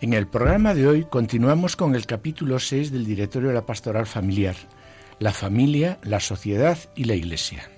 [0.00, 4.06] En el programa de hoy continuamos con el capítulo 6 del Directorio de la Pastoral
[4.06, 4.54] Familiar,
[5.18, 7.68] la familia, la sociedad y la Iglesia.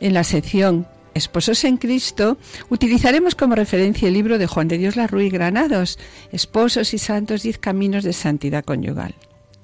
[0.00, 2.38] En la sección Esposos en Cristo,
[2.70, 5.98] utilizaremos como referencia el libro de Juan de Dios Larruy Granados,
[6.32, 9.14] Esposos y Santos, Diez Caminos de Santidad Conyugal.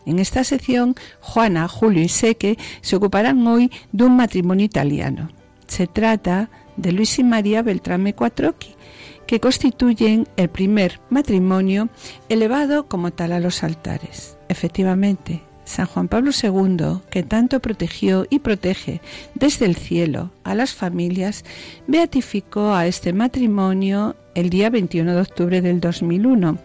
[0.04, 5.30] En esta sección, Juana, Julio y Seque se ocuparán hoy de un matrimonio italiano.
[5.66, 8.74] Se trata de Luis y María Beltrame Quattrocchi,
[9.32, 11.88] que constituyen el primer matrimonio
[12.28, 14.36] elevado como tal a los altares.
[14.50, 19.00] Efectivamente, San Juan Pablo II, que tanto protegió y protege
[19.34, 21.46] desde el cielo a las familias,
[21.86, 26.58] beatificó a este matrimonio el día 21 de octubre del 2001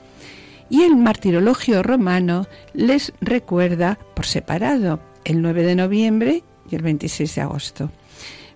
[0.70, 7.34] y el martirologio romano les recuerda por separado el 9 de noviembre y el 26
[7.34, 7.92] de agosto.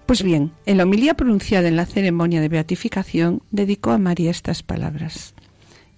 [0.05, 4.61] Pues bien, en la homilía pronunciada en la ceremonia de beatificación dedicó a María estas
[4.63, 5.33] palabras.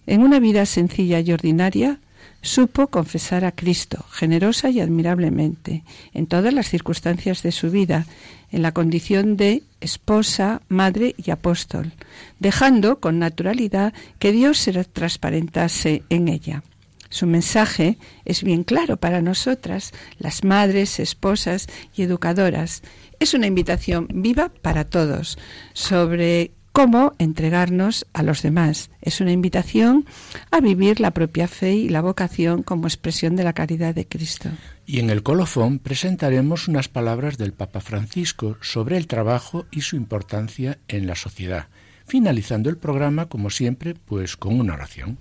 [0.05, 1.99] En una vida sencilla y ordinaria,
[2.41, 5.83] supo confesar a Cristo generosa y admirablemente
[6.13, 8.05] en todas las circunstancias de su vida,
[8.51, 11.93] en la condición de esposa, madre y apóstol,
[12.39, 16.63] dejando con naturalidad que Dios se transparentase en ella.
[17.09, 22.81] Su mensaje es bien claro para nosotras, las madres, esposas y educadoras.
[23.23, 25.37] Es una invitación viva para todos
[25.71, 28.91] sobre cómo entregarnos a los demás.
[28.99, 30.05] Es una invitación
[30.51, 34.49] a vivir la propia fe y la vocación como expresión de la caridad de Cristo.
[34.85, 39.95] Y en el colofón presentaremos unas palabras del Papa Francisco sobre el trabajo y su
[39.95, 41.69] importancia en la sociedad,
[42.05, 45.17] finalizando el programa, como siempre, pues con una oración.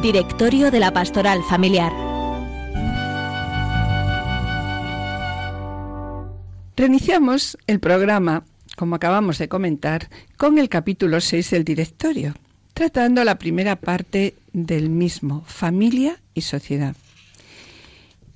[0.00, 2.17] Directorio de la Pastoral Familiar.
[6.78, 8.44] Reiniciamos el programa,
[8.76, 12.34] como acabamos de comentar, con el capítulo 6 del directorio,
[12.72, 16.94] tratando la primera parte del mismo, familia y sociedad.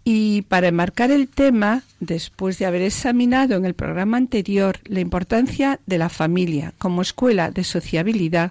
[0.02, 5.78] Y para enmarcar el tema, después de haber examinado en el programa anterior la importancia
[5.86, 8.50] de la familia como escuela de sociabilidad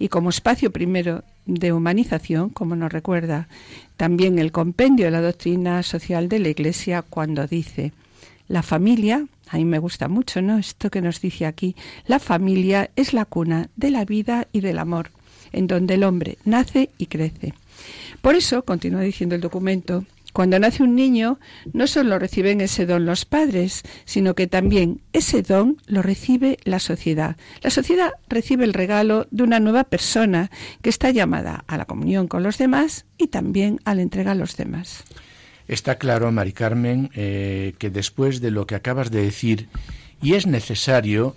[0.00, 3.46] y como espacio primero de humanización, como nos recuerda
[3.96, 7.92] también el compendio de la doctrina social de la Iglesia cuando dice,
[8.48, 10.58] la familia, a mí me gusta mucho, ¿no?
[10.58, 11.76] Esto que nos dice aquí,
[12.06, 15.10] la familia es la cuna de la vida y del amor,
[15.52, 17.54] en donde el hombre nace y crece.
[18.20, 21.40] Por eso, continúa diciendo el documento, cuando nace un niño,
[21.72, 26.78] no solo reciben ese don los padres, sino que también ese don lo recibe la
[26.78, 27.36] sociedad.
[27.62, 30.50] La sociedad recibe el regalo de una nueva persona
[30.82, 34.36] que está llamada a la comunión con los demás y también a la entrega a
[34.36, 35.04] los demás.
[35.68, 39.68] Está claro, Mari Carmen, eh, que después de lo que acabas de decir,
[40.22, 41.36] y es necesario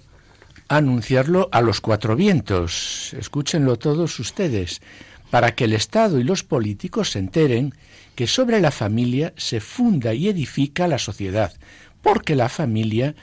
[0.69, 4.81] anunciarlo a los cuatro vientos, escúchenlo todos ustedes,
[5.29, 7.73] para que el Estado y los políticos se enteren
[8.15, 11.53] que sobre la familia se funda y edifica la sociedad,
[12.01, 13.15] porque la familia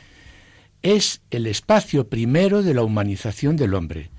[0.82, 4.10] es el espacio primero de la humanización del hombre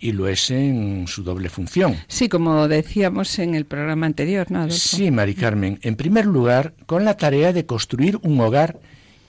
[0.00, 1.96] y lo es en su doble función.
[2.08, 4.70] Sí, como decíamos en el programa anterior, ¿no?
[4.70, 5.78] Sí, Mari Carmen.
[5.82, 8.80] En primer lugar, con la tarea de construir un hogar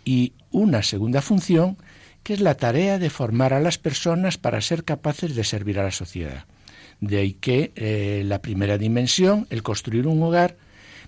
[0.05, 1.77] y una segunda función,
[2.23, 5.83] que es la tarea de formar a las personas para ser capaces de servir a
[5.83, 6.45] la sociedad.
[7.01, 10.55] De ahí que eh, la primera dimensión, el construir un hogar,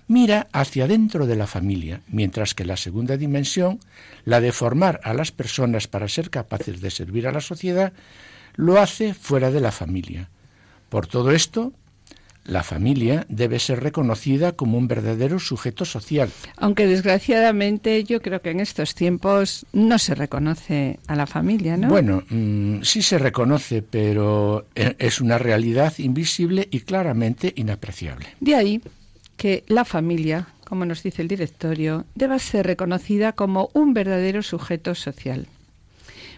[0.08, 3.78] mira hacia dentro de la familia, mientras que la segunda dimensión,
[4.24, 7.92] la de formar a las personas para ser capaces de servir a la sociedad,
[8.54, 10.30] lo hace fuera de la familia.
[10.88, 11.72] Por todo esto,
[12.44, 16.30] la familia debe ser reconocida como un verdadero sujeto social.
[16.56, 21.88] Aunque desgraciadamente yo creo que en estos tiempos no se reconoce a la familia, ¿no?
[21.88, 28.26] Bueno, mm, sí se reconoce, pero e, es una realidad invisible y claramente inapreciable.
[28.40, 28.82] De ahí
[29.38, 34.94] que la familia, como nos dice el directorio, deba ser reconocida como un verdadero sujeto
[34.94, 35.48] social.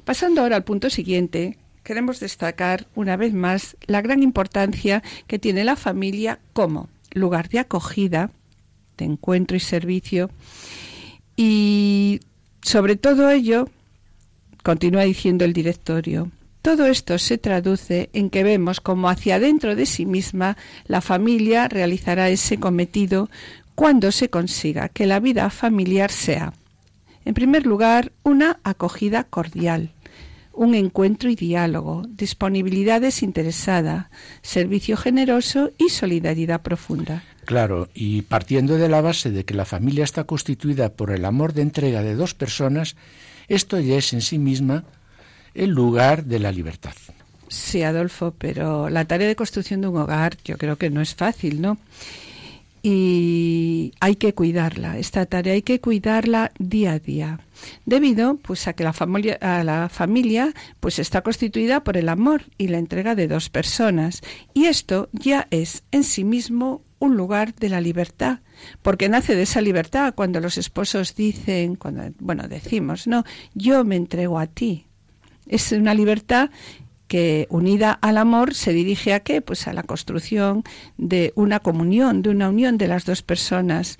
[0.04, 5.62] Pasando ahora al punto siguiente, queremos destacar una vez más la gran importancia que tiene
[5.62, 8.32] la familia como lugar de acogida,
[8.98, 10.28] de encuentro y servicio.
[11.36, 12.18] Y
[12.60, 13.68] sobre todo ello,
[14.64, 19.86] continúa diciendo el directorio, todo esto se traduce en que vemos como hacia dentro de
[19.86, 20.56] sí misma
[20.88, 23.30] la familia realizará ese cometido
[23.76, 26.52] cuando se consiga que la vida familiar sea,
[27.24, 29.92] en primer lugar, una acogida cordial,
[30.56, 34.10] un encuentro y diálogo, disponibilidad desinteresada,
[34.42, 37.22] servicio generoso y solidaridad profunda.
[37.44, 41.52] Claro, y partiendo de la base de que la familia está constituida por el amor
[41.52, 42.96] de entrega de dos personas,
[43.48, 44.84] esto ya es en sí misma
[45.54, 46.94] el lugar de la libertad.
[47.48, 51.14] Sí, Adolfo, pero la tarea de construcción de un hogar yo creo que no es
[51.14, 51.78] fácil, ¿no?
[52.88, 57.40] Y hay que cuidarla, esta tarea hay que cuidarla día a día,
[57.84, 62.44] debido pues a que la familia, a la familia pues está constituida por el amor
[62.58, 64.22] y la entrega de dos personas,
[64.54, 68.38] y esto ya es en sí mismo un lugar de la libertad,
[68.82, 73.96] porque nace de esa libertad cuando los esposos dicen, cuando bueno, decimos, no, yo me
[73.96, 74.86] entrego a ti,
[75.48, 76.50] es una libertad
[77.08, 79.40] que unida al amor se dirige a qué?
[79.40, 80.64] Pues a la construcción
[80.96, 83.98] de una comunión, de una unión de las dos personas.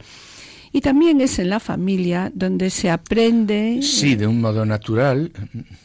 [0.72, 3.78] Y también es en la familia donde se aprende.
[3.82, 5.32] Sí, de un modo natural.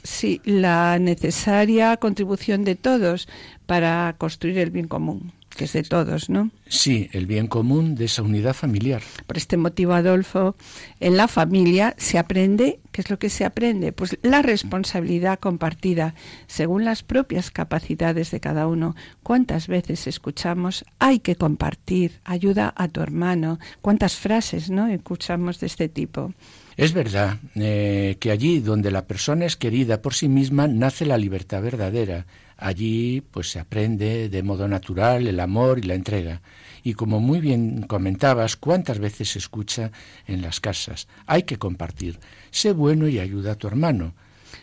[0.04, 3.28] Sí, la necesaria contribución de todos
[3.66, 6.50] para construir el bien común que es de todos, ¿no?
[6.68, 9.02] Sí, el bien común de esa unidad familiar.
[9.28, 10.56] Por este motivo, Adolfo,
[11.00, 13.92] en la familia se aprende, ¿qué es lo que se aprende?
[13.92, 16.16] Pues la responsabilidad compartida
[16.48, 18.96] según las propias capacidades de cada uno.
[19.24, 23.60] ¿Cuántas veces escuchamos hay que compartir, ayuda a tu hermano?
[23.82, 26.34] ¿Cuántas frases, no, escuchamos de este tipo?
[26.78, 31.18] Es verdad eh, que allí donde la persona es querida por sí misma nace la
[31.18, 32.26] libertad verdadera
[32.62, 36.42] Allí pues se aprende de modo natural el amor y la entrega.
[36.84, 39.92] Y como muy bien comentabas, cuántas veces se escucha
[40.28, 42.20] en las casas, hay que compartir.
[42.52, 44.14] Sé bueno y ayuda a tu hermano.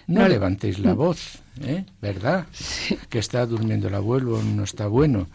[0.07, 1.87] No, levantéis la voz, ¿eh?
[2.01, 2.47] ¿verdad?
[3.09, 5.27] Que está durmiendo el abuelo, no está bueno.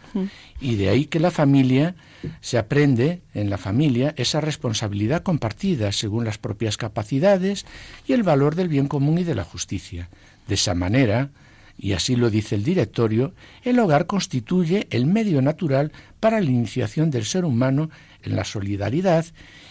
[0.62, 1.96] Y de ahí que la familia
[2.40, 7.66] se aprende en la familia esa responsabilidad compartida según las propias capacidades
[8.08, 10.10] y el valor del bien común y de la justicia.
[10.48, 11.30] De esa manera,
[11.84, 15.92] y así lo dice el directorio, el hogar constituye el medio natural
[16.22, 17.90] para la iniciación del ser humano
[18.22, 19.26] en la solidaridad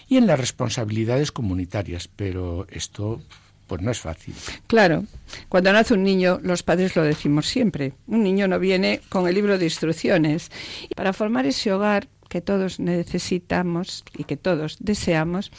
[0.09, 2.09] y en las responsabilidades comunitarias.
[2.09, 3.23] Pero esto
[3.67, 4.35] pues no es fácil.
[4.67, 5.07] Claro,
[5.49, 7.95] cuando nace un niño, los padres lo decimos siempre.
[8.07, 10.51] Un niño no viene con el libro de instrucciones.
[10.91, 15.51] Y para formar ese hogar que todos necesitamos y que todos deseamos,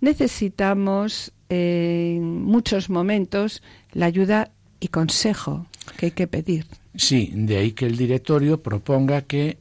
[0.00, 3.62] necesitamos en muchos momentos
[3.92, 5.66] la ayuda y consejo
[5.96, 6.66] que hay que pedir.
[6.94, 9.58] Sí, de ahí que el directorio proponga que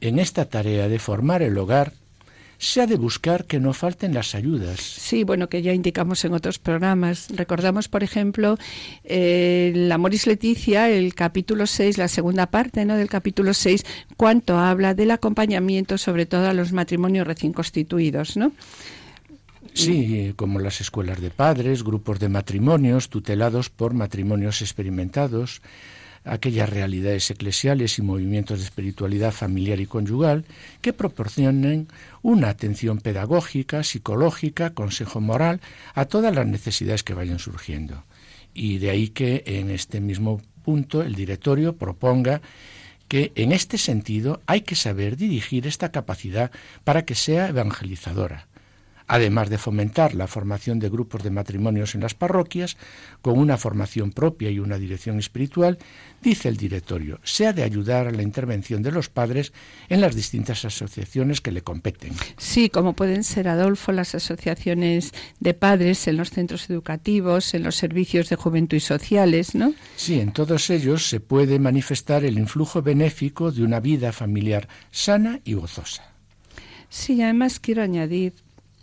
[0.00, 1.92] en esta tarea de formar el hogar
[2.60, 4.80] se ha de buscar que no falten las ayudas.
[4.80, 7.28] Sí, bueno, que ya indicamos en otros programas.
[7.34, 8.58] Recordamos, por ejemplo,
[9.02, 12.96] eh, la Moris Leticia, el capítulo 6, la segunda parte ¿no?
[12.96, 13.86] del capítulo 6,
[14.18, 18.52] cuánto habla del acompañamiento, sobre todo a los matrimonios recién constituidos, ¿no?
[19.74, 25.62] Sí, como las escuelas de padres, grupos de matrimonios tutelados por matrimonios experimentados,
[26.24, 30.44] aquellas realidades eclesiales y movimientos de espiritualidad familiar y conyugal
[30.80, 31.88] que proporcionen
[32.22, 35.60] una atención pedagógica, psicológica, consejo moral
[35.94, 38.04] a todas las necesidades que vayan surgiendo.
[38.52, 42.42] Y de ahí que en este mismo punto el directorio proponga
[43.08, 46.50] que en este sentido hay que saber dirigir esta capacidad
[46.84, 48.49] para que sea evangelizadora
[49.10, 52.76] además de fomentar la formación de grupos de matrimonios en las parroquias,
[53.22, 55.78] con una formación propia y una dirección espiritual,
[56.22, 59.52] dice el directorio, sea de ayudar a la intervención de los padres
[59.88, 62.12] en las distintas asociaciones que le competen.
[62.36, 67.74] Sí, como pueden ser, Adolfo, las asociaciones de padres en los centros educativos, en los
[67.74, 69.74] servicios de juventud y sociales, ¿no?
[69.96, 75.40] Sí, en todos ellos se puede manifestar el influjo benéfico de una vida familiar sana
[75.44, 76.04] y gozosa.
[76.90, 78.34] Sí, además quiero añadir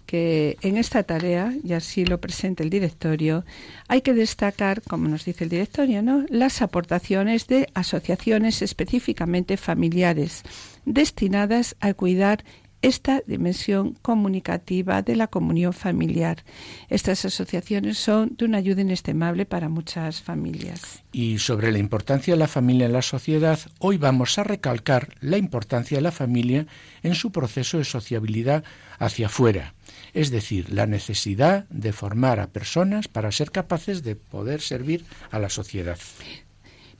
[0.08, 3.46] que en esta tarea, y así lo presenta el directorio,
[3.88, 6.26] hay que destacar, como nos dice el directorio, ¿no?
[6.30, 10.44] las aportaciones de asociaciones específicamente familiares
[10.86, 12.44] destinadas a cuidar
[12.82, 16.44] esta dimensión comunicativa de la comunión familiar.
[16.90, 21.04] Estas asociaciones son de una ayuda inestimable para muchas familias.
[21.12, 25.38] Y sobre la importancia de la familia en la sociedad, hoy vamos a recalcar la
[25.38, 26.68] importancia de la familia
[27.04, 28.64] en su proceso de sociabilidad
[29.00, 29.74] hacia afuera,
[30.14, 35.40] es decir, la necesidad de formar a personas para ser capaces de poder servir a
[35.40, 35.98] la sociedad.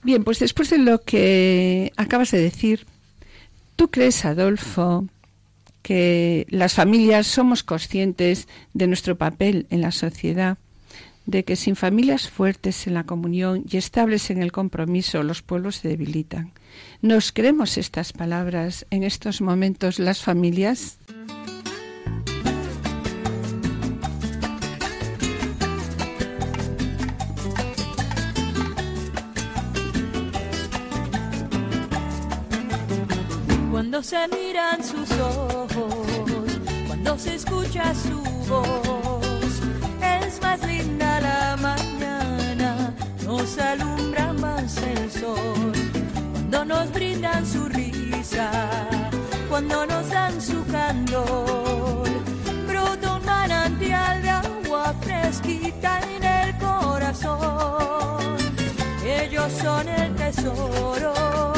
[0.02, 2.86] Bien, pues después de lo que acabas de decir,
[3.76, 5.06] ¿tú crees, Adolfo,
[5.82, 10.58] que las familias somos conscientes de nuestro papel en la sociedad,
[11.26, 15.76] de que sin familias fuertes en la comunión y estables en el compromiso, los pueblos
[15.76, 16.52] se debilitan.
[17.02, 20.98] ¿Nos creemos estas palabras en estos momentos las familias?
[33.90, 39.62] Cuando se miran sus ojos, cuando se escucha su voz,
[40.02, 45.72] es más linda la mañana, nos alumbra más el sol,
[46.34, 48.50] cuando nos brindan su risa,
[49.48, 52.06] cuando nos dan su candor,
[52.66, 58.36] brota un manantial de agua fresquita en el corazón,
[59.02, 61.57] ellos son el tesoro,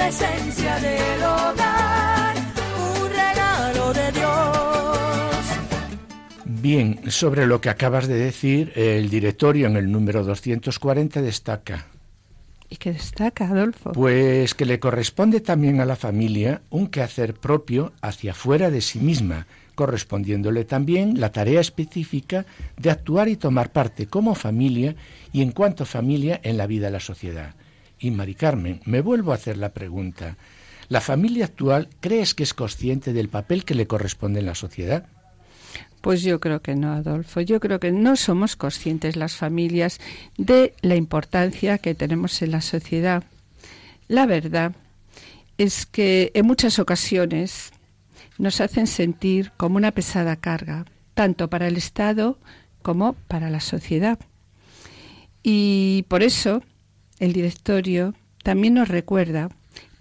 [0.00, 2.36] la esencia del hogar,
[2.94, 5.46] un regalo de Dios.
[6.46, 11.86] Bien, sobre lo que acabas de decir, el directorio en el número 240 destaca.
[12.70, 13.92] ¿Y qué destaca, Adolfo?
[13.92, 19.00] Pues que le corresponde también a la familia un quehacer propio hacia fuera de sí
[19.00, 22.46] misma, correspondiéndole también la tarea específica
[22.78, 24.94] de actuar y tomar parte como familia
[25.30, 27.54] y en cuanto familia en la vida de la sociedad.
[28.00, 30.36] Y Mari Carmen, me vuelvo a hacer la pregunta.
[30.88, 35.06] ¿La familia actual crees que es consciente del papel que le corresponde en la sociedad?
[36.00, 37.42] Pues yo creo que no, Adolfo.
[37.42, 40.00] Yo creo que no somos conscientes las familias
[40.38, 43.22] de la importancia que tenemos en la sociedad.
[44.08, 44.72] La verdad
[45.58, 47.70] es que en muchas ocasiones
[48.38, 52.38] nos hacen sentir como una pesada carga, tanto para el Estado
[52.80, 54.18] como para la sociedad.
[55.42, 56.62] Y por eso
[57.20, 59.50] el directorio también nos recuerda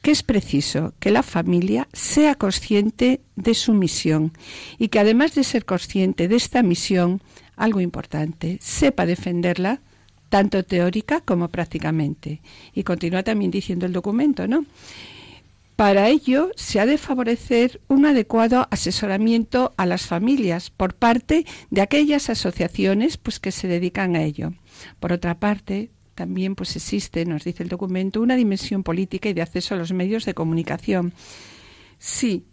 [0.02, 4.32] que es preciso que la familia sea consciente de su misión
[4.78, 7.22] y que además de ser consciente de esta misión,
[7.56, 9.82] algo importante, sepa defenderla
[10.30, 12.42] tanto teórica como prácticamente.
[12.74, 14.66] Y continúa también diciendo el documento, ¿no?
[15.76, 21.82] Para ello se ha de favorecer un adecuado asesoramiento a las familias por parte de
[21.82, 24.54] aquellas asociaciones pues que se dedican a ello.
[25.00, 29.42] Por otra parte, también pues existe, nos dice el documento, una dimensión política y de
[29.42, 31.14] acceso a los medios de comunicación.
[31.98, 32.44] Sí,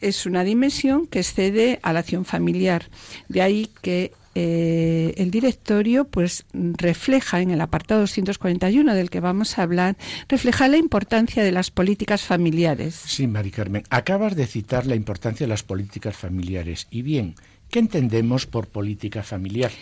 [0.00, 2.88] es una dimensión que excede a la acción familiar.
[3.28, 9.58] De ahí que eh, el directorio pues refleja en el apartado 241 del que vamos
[9.58, 9.96] a hablar,
[10.28, 12.94] refleja la importancia de las políticas familiares.
[12.94, 16.86] Sí, Mari Carmen, acabas de citar la importancia de las políticas familiares.
[16.92, 17.34] Y bien,
[17.70, 19.72] ¿qué entendemos por política familiar?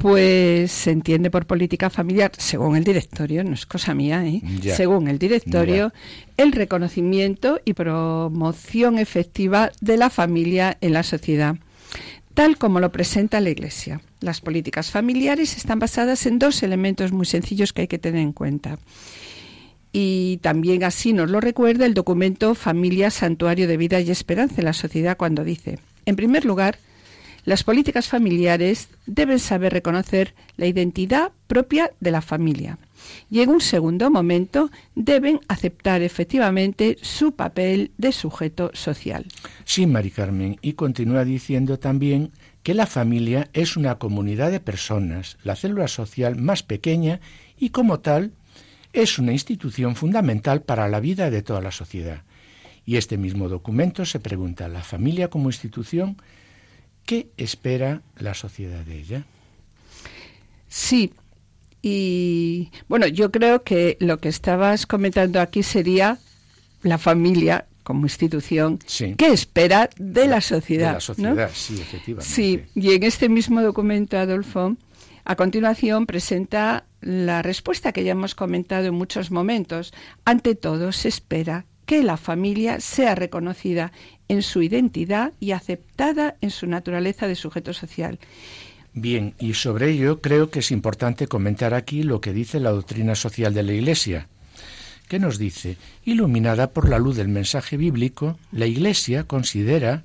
[0.00, 4.40] Pues se entiende por política familiar, según el directorio, no es cosa mía, ¿eh?
[4.74, 5.92] Según el directorio,
[6.38, 11.56] el reconocimiento y promoción efectiva de la familia en la sociedad,
[12.32, 14.00] tal como lo presenta la Iglesia.
[14.20, 18.32] Las políticas familiares están basadas en dos elementos muy sencillos que hay que tener en
[18.32, 18.78] cuenta.
[19.92, 24.64] Y también así nos lo recuerda el documento Familia, Santuario de Vida y Esperanza en
[24.64, 26.78] la Sociedad cuando dice, en primer lugar,
[27.44, 32.78] las políticas familiares deben saber reconocer la identidad propia de la familia
[33.30, 39.26] y en un segundo momento deben aceptar efectivamente su papel de sujeto social.
[39.64, 42.32] Sí, Mari Carmen, y continúa diciendo también
[42.62, 47.20] que la familia es una comunidad de personas, la célula social más pequeña
[47.58, 48.32] y como tal
[48.92, 52.22] es una institución fundamental para la vida de toda la sociedad.
[52.84, 56.16] Y este mismo documento se pregunta, ¿la familia como institución
[57.06, 59.24] qué espera la sociedad de ella?
[60.68, 61.12] Sí,
[61.82, 66.18] y bueno, yo creo que lo que estabas comentando aquí sería
[66.82, 69.14] la familia como institución Sí.
[69.16, 70.88] qué espera de la sociedad.
[70.88, 71.00] De la ¿no?
[71.00, 72.32] sociedad, sí, efectivamente.
[72.34, 74.76] Sí, y en este mismo documento, Adolfo,
[75.24, 79.92] a continuación presenta la respuesta que ya hemos comentado en muchos momentos.
[80.24, 83.90] Ante todo, se espera que la familia sea reconocida
[84.28, 88.20] en su identidad y aceptada en su naturaleza de sujeto social.
[88.94, 93.16] Bien, y sobre ello creo que es importante comentar aquí lo que dice la doctrina
[93.16, 94.28] social de la Iglesia.
[95.08, 95.78] ¿Qué nos dice?
[96.04, 100.04] Iluminada por la luz del mensaje bíblico, la Iglesia considera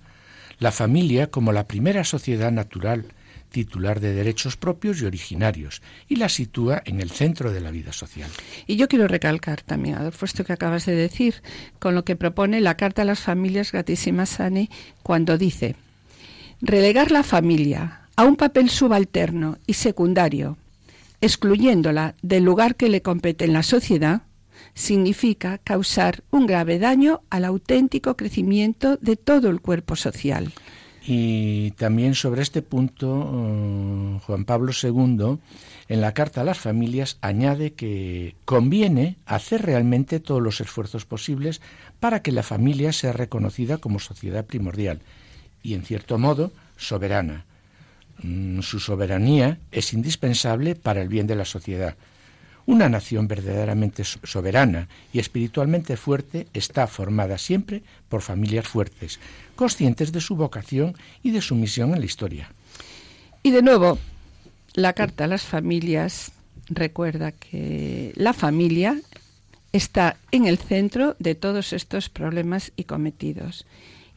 [0.58, 3.06] la familia como la primera sociedad natural,
[3.55, 7.93] titular de derechos propios y originarios, y la sitúa en el centro de la vida
[7.93, 8.29] social.
[8.67, 11.35] Y yo quiero recalcar también, Adolfo, esto que acabas de decir,
[11.79, 14.69] con lo que propone la Carta a las Familias Gratísimas Sane,
[15.03, 15.77] cuando dice,
[16.59, 20.57] relegar la familia a un papel subalterno y secundario,
[21.21, 24.24] excluyéndola del lugar que le compete en la sociedad,
[24.74, 30.51] significa causar un grave daño al auténtico crecimiento de todo el cuerpo social.
[31.07, 35.38] Y también sobre este punto, eh, Juan Pablo II,
[35.88, 41.62] en la Carta a las Familias, añade que conviene hacer realmente todos los esfuerzos posibles
[42.00, 45.01] para que la familia sea reconocida como sociedad primordial
[45.62, 47.45] y, en cierto modo, soberana.
[48.24, 51.95] Mm, su soberanía es indispensable para el bien de la sociedad.
[52.67, 59.19] Una nación verdaderamente soberana y espiritualmente fuerte está formada siempre por familias fuertes,
[59.55, 62.50] conscientes de su vocación y de su misión en la historia.
[63.43, 64.00] Y de nuevo,
[64.74, 66.31] la carta a las familias
[66.67, 69.00] recuerda que la familia
[69.72, 73.65] está en el centro de todos estos problemas y cometidos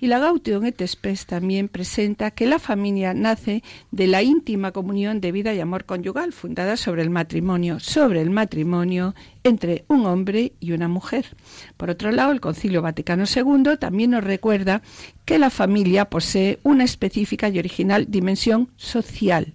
[0.00, 5.20] y la Gaudium et Spes también presenta que la familia nace de la íntima comunión
[5.20, 10.52] de vida y amor conyugal, fundada sobre el matrimonio, sobre el matrimonio entre un hombre
[10.60, 11.36] y una mujer.
[11.76, 14.82] Por otro lado, el Concilio Vaticano II también nos recuerda
[15.24, 19.54] que la familia posee una específica y original dimensión social,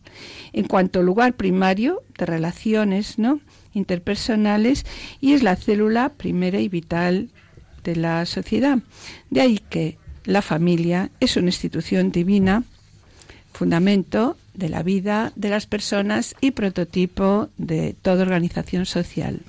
[0.52, 3.40] en cuanto lugar primario de relaciones ¿no?
[3.74, 4.86] interpersonales
[5.22, 7.30] y es la célula primera y vital
[7.84, 8.80] de la sociedad.
[9.30, 12.64] De ahí que la familia es una institución divina,
[13.54, 19.42] fundamento de la vida de las personas y prototipo de toda organización social.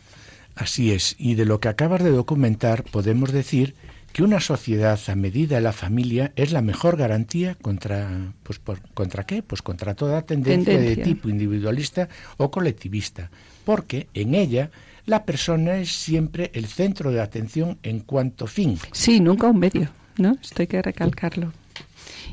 [0.54, 3.74] Así es, y de lo que acabas de documentar podemos decir
[4.12, 8.60] que una sociedad a medida de la familia es la mejor garantía contra pues
[8.94, 13.30] contra qué pues contra toda tendencia, de tipo individualista o colectivista
[13.64, 14.70] porque en ella
[15.06, 18.78] la persona es siempre el centro de atención en cuanto fin.
[18.92, 20.36] Sí nunca un medio ¿no?
[20.42, 21.52] Esto hay que recalcarlo.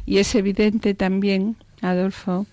[0.05, 2.47] Y es evidente también, Adolfo,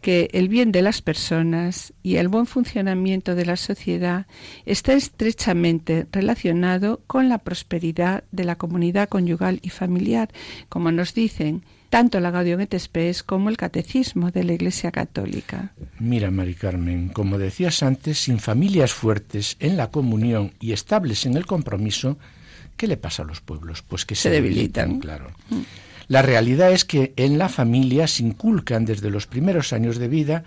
[0.00, 4.26] que el bien de las personas y el buen funcionamiento de la sociedad
[4.64, 10.30] está estrechamente relacionado con la prosperidad de la comunidad conyugal y familiar,
[10.68, 12.74] como nos dicen tanto la Gaudium et
[13.26, 15.72] como el Catecismo de la Iglesia Católica.
[15.98, 21.36] Mira, Mari Carmen, como decías antes, sin familias fuertes en la comunión y estables en
[21.36, 22.16] el compromiso,
[22.80, 23.82] ¿Qué le pasa a los pueblos?
[23.82, 25.32] Pues que se, debilitan, claro.
[25.50, 25.60] Mm.
[26.08, 30.44] La realidad es que en la familia se inculcan desde los primeros años de vida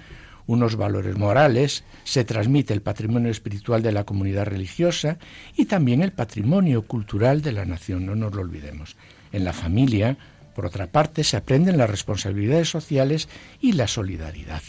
[0.47, 5.19] unos valores morales, se transmite el patrimonio espiritual de la comunidad religiosa
[5.55, 8.95] y también el patrimonio cultural de la nación, no nos lo olvidemos.
[9.31, 10.17] En la familia,
[10.55, 13.29] por otra parte, se aprenden las responsabilidades sociales
[13.61, 14.63] y la solidaridad.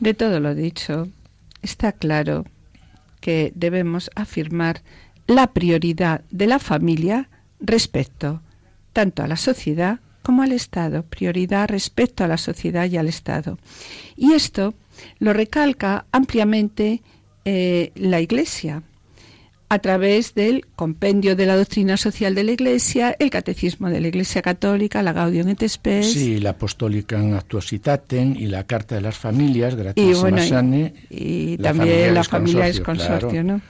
[0.00, 1.08] De todo lo dicho,
[1.62, 2.44] está claro
[3.22, 4.82] que debemos afirmar
[5.26, 7.28] la prioridad de la familia
[7.60, 8.42] respecto
[8.92, 13.58] tanto a la sociedad como al Estado, prioridad respecto a la sociedad y al Estado.
[14.16, 14.74] Y esto
[15.18, 17.02] lo recalca ampliamente
[17.44, 18.82] eh, la Iglesia
[19.70, 24.08] a través del compendio de la doctrina social de la Iglesia, el catecismo de la
[24.08, 26.12] Iglesia Católica, la Gaudium et Spes.
[26.12, 30.42] Sí, la Apostólica Actuositatem y la Carta de las Familias, gratis y, bueno,
[31.08, 33.60] y, también la familia es consorcio, ¿no?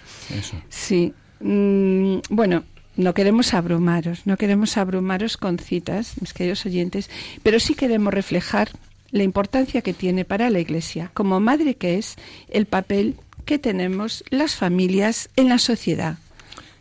[0.70, 2.64] Sí, Mm, bueno,
[2.96, 7.10] no queremos abrumaros, no queremos abrumaros con citas, mis queridos oyentes,
[7.42, 8.70] pero sí queremos reflejar
[9.10, 12.16] la importancia que tiene para la Iglesia, como madre que es,
[12.48, 16.18] el papel que tenemos las familias en la sociedad.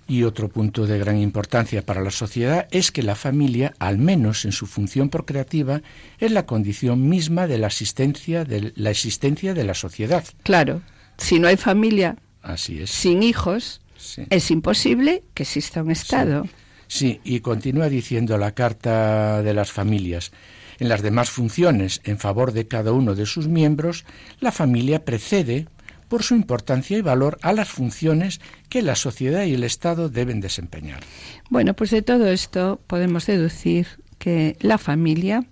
[0.08, 4.44] Y otro punto de gran importancia para la sociedad es que la familia, al menos
[4.44, 5.84] en su función procreativa,
[6.18, 10.24] es la condición misma de la existencia de la existencia de la sociedad.
[10.42, 10.82] Claro,
[11.18, 12.90] si no hay familia, así es.
[12.90, 13.82] Sin hijos,
[14.30, 16.48] es imposible que exista un Estado.
[16.88, 17.22] Sí.
[17.24, 20.32] y continúa diciendo la Carta de las Familias.
[20.80, 24.06] En las demás funciones en favor de cada uno de sus miembros,
[24.40, 25.68] la familia precede
[26.08, 30.42] por su importancia y valor a las funciones que la sociedad y el Estado deben
[30.42, 31.02] desempeñar.
[31.50, 35.46] Bueno, pues de todo esto podemos deducir que la familia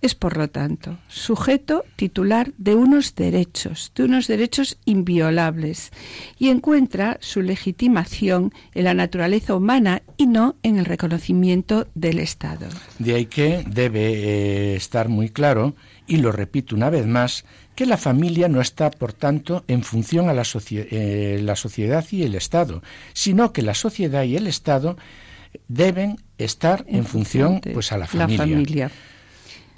[0.00, 5.90] es, por lo tanto, sujeto titular de unos derechos, de unos derechos inviolables,
[6.38, 12.68] y encuentra su legitimación en la naturaleza humana y no en el reconocimiento del Estado.
[12.98, 15.74] De ahí que debe eh, estar muy claro,
[16.06, 20.28] y lo repito una vez más, que la familia no está, por tanto, en función
[20.28, 22.82] a la, eh, la sociedad y el Estado,
[23.12, 24.96] sino que la sociedad y el Estado
[25.68, 28.90] deben estar en, función, pues, a la familia.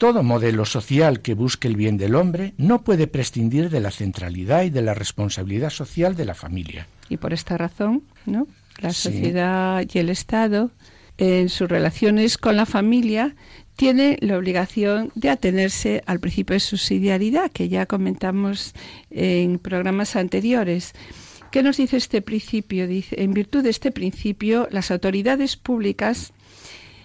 [0.00, 4.62] Todo modelo social que busque el bien del hombre no puede prescindir de la centralidad
[4.62, 6.86] y de la responsabilidad social de la familia.
[7.10, 8.46] Y por esta razón, ¿no?
[8.80, 10.70] La sociedad y el Estado,
[11.18, 13.36] en sus relaciones con la familia,
[13.76, 18.72] tiene la obligación de atenerse al principio de subsidiariedad, que ya comentamos
[19.10, 20.94] en programas anteriores.
[21.50, 22.86] ¿Qué nos dice este principio?
[22.86, 26.32] Dice, en virtud de este principio, las autoridades públicas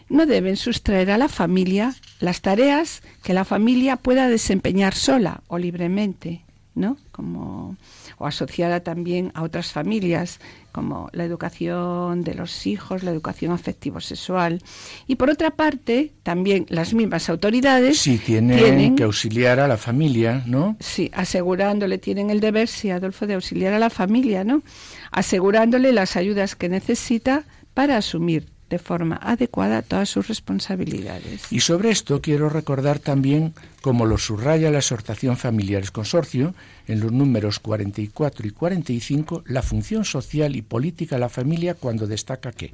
[0.09, 5.57] no deben sustraer a la familia las tareas que la familia pueda desempeñar sola o
[5.57, 6.97] libremente, ¿no?
[7.11, 7.77] Como
[8.17, 10.39] o asociada también a otras familias,
[10.71, 14.61] como la educación de los hijos, la educación afectivo-sexual.
[15.07, 20.43] Y por otra parte, también las mismas autoridades sí, tienen, que auxiliar a la familia,
[20.45, 20.77] ¿no?
[20.79, 24.63] Sí, asegurándole, tienen el deber, sí, Adolfo, de auxiliar a la familia, ¿no?
[25.11, 31.51] Asegurándole las ayudas que necesita para asumir de forma adecuada todas sus responsabilidades.
[31.51, 36.55] Y sobre esto quiero recordar también, como lo subraya la exhortación Familiares Consorcio,
[36.87, 42.07] en los números 44 y 45, la función social y política de la familia cuando
[42.07, 42.73] destaca que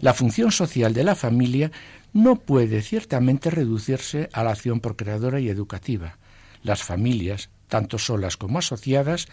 [0.00, 1.70] la función social de la familia
[2.12, 6.18] no puede ciertamente reducirse a la acción procreadora y educativa.
[6.62, 9.28] Las familias, tanto solas como asociadas,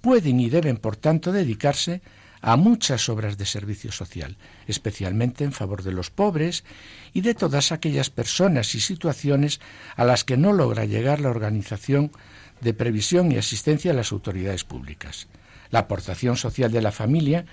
[0.00, 2.02] pueden y deben, por tanto, dedicarse
[2.40, 6.64] a muchas obras de servicio social, especialmente en favor de los pobres
[7.12, 9.60] y de todas aquellas personas y situaciones
[9.96, 12.10] a las que no logra llegar la organización
[12.60, 15.28] de previsión y asistencia de las autoridades públicas.
[15.70, 17.44] La aportación social de la familia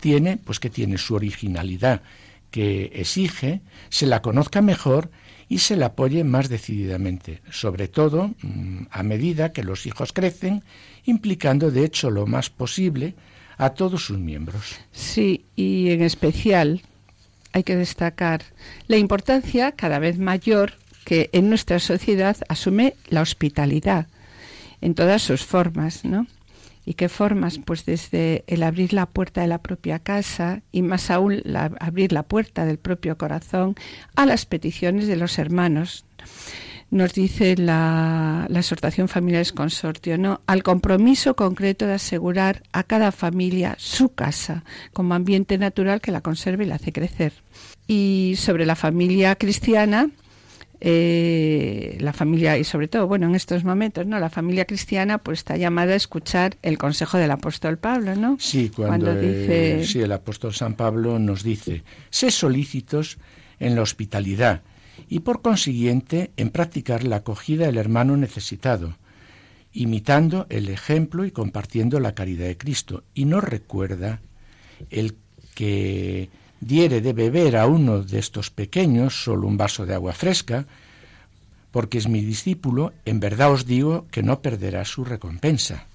[0.00, 2.02] tiene, pues que tiene su originalidad,
[2.50, 5.10] que exige se la conozca mejor
[5.48, 10.64] y se la apoye más decididamente, sobre todo mm, a medida que los hijos crecen,
[11.04, 13.14] implicando de hecho lo más posible
[13.56, 14.76] a todos sus miembros.
[14.92, 16.82] Sí, y en especial
[17.52, 18.42] hay que destacar
[18.86, 24.08] la importancia cada vez mayor que en nuestra sociedad asume la hospitalidad
[24.80, 26.26] en todas sus formas, ¿no?
[26.84, 27.58] ¿Y qué formas?
[27.64, 31.42] Pues desde el abrir la puerta de la propia casa y más aún
[31.80, 33.74] abrir la puerta del propio corazón
[34.14, 36.04] a las peticiones de los hermanos
[36.96, 40.40] nos dice la, la exhortación Familiares Consortio, ¿no?
[40.46, 46.20] Al compromiso concreto de asegurar a cada familia su casa como ambiente natural que la
[46.20, 47.32] conserve y la hace crecer.
[47.86, 50.10] Y sobre la familia cristiana,
[50.80, 55.38] eh, la familia y sobre todo bueno en estos momentos no la familia cristiana pues
[55.38, 60.12] está llamada a escuchar el consejo del apóstol Pablo no sí cuando, dice sí el
[60.12, 63.16] apóstol San Pablo nos dice sé solícitos
[63.58, 64.60] en la hospitalidad
[65.08, 68.96] y por consiguiente en practicar la acogida del hermano necesitado,
[69.72, 73.04] imitando el ejemplo y compartiendo la caridad de Cristo.
[73.14, 74.20] Y no recuerda
[74.90, 75.16] el
[75.54, 76.28] que
[76.60, 80.66] diere de beber a uno de estos pequeños solo un vaso de agua fresca,
[81.70, 85.86] porque es mi discípulo, en verdad os digo que no perderá su recompensa.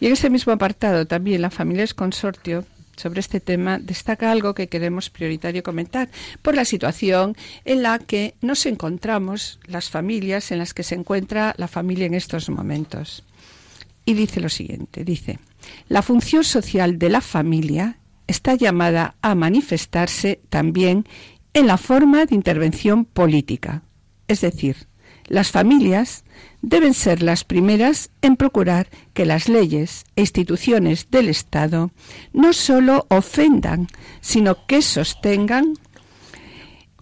[0.00, 2.64] Y en ese mismo apartado también la familia es consortio
[2.98, 6.10] sobre este tema destaca algo que queremos prioritario comentar
[6.42, 11.54] por la situación en la que nos encontramos las familias en las que se encuentra
[11.56, 13.24] la familia en estos momentos.
[14.04, 15.38] Y dice lo siguiente, dice,
[15.88, 21.06] la función social de la familia está llamada a manifestarse también
[21.54, 23.82] en la forma de intervención política,
[24.26, 24.88] es decir,
[25.28, 26.24] las familias
[26.62, 31.90] deben ser las primeras en procurar que las leyes e instituciones del Estado
[32.32, 33.88] no sólo ofendan,
[34.20, 35.74] sino que sostengan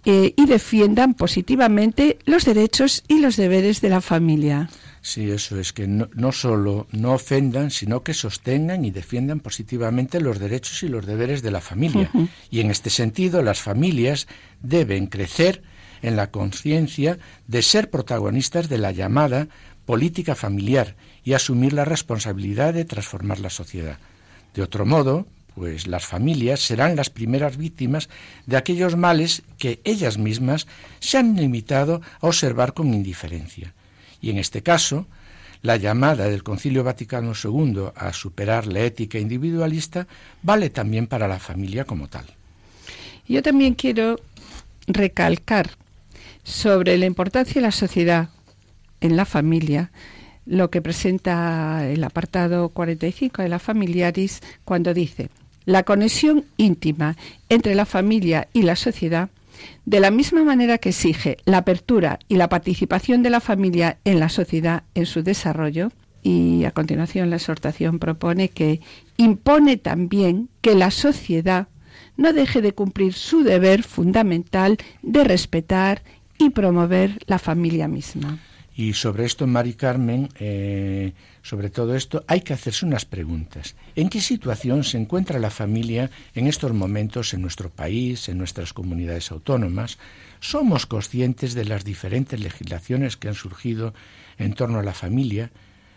[0.05, 4.69] eh, y defiendan positivamente los derechos y los deberes de la familia.
[5.01, 10.19] Sí, eso es, que no, no, solo no ofendan, sino que sostengan y defiendan positivamente
[10.19, 12.11] los derechos y los deberes de la familia.
[12.49, 14.27] Y en este sentido, las familias
[14.61, 15.61] deben crecer
[16.01, 19.47] en la conciencia de ser protagonistas de la llamada
[19.85, 23.97] política familiar y asumir la responsabilidad de transformar la sociedad.
[24.53, 28.09] De otro modo, pues las familias serán las primeras víctimas
[28.45, 30.67] de aquellos males que ellas mismas
[30.99, 33.73] se han limitado a observar con indiferencia.
[34.21, 35.07] Y en este caso,
[35.61, 40.07] la llamada del Concilio Vaticano II a superar la ética individualista
[40.43, 42.25] vale también para la familia como tal.
[43.27, 44.19] Yo también quiero
[44.85, 45.71] recalcar
[46.47, 48.29] sobre la importancia de la sociedad
[49.01, 49.91] en la familia,
[50.45, 55.29] lo que presenta el apartado 45 de la Familiaris cuando dice
[55.65, 57.17] la conexión íntima
[57.49, 59.29] entre la familia y la sociedad,
[59.85, 64.21] de la misma manera que exige la apertura y la participación de la familia en
[64.21, 65.91] la sociedad en su desarrollo,
[66.23, 68.79] y a continuación la exhortación propone que
[69.17, 71.67] impone también que la sociedad
[72.15, 76.01] no deje de cumplir su deber fundamental de respetar
[76.37, 78.39] y promover la familia misma.
[78.77, 83.75] Y sobre esto, Mari Carmen, eh, sobre todo esto, hay que hacerse unas preguntas.
[83.95, 88.73] ¿En qué situación se encuentra la familia en estos momentos en nuestro país, en nuestras
[88.73, 89.97] comunidades autónomas?
[90.41, 93.95] ¿Somos conscientes de las diferentes legislaciones que han surgido
[94.37, 95.49] en torno a la familia?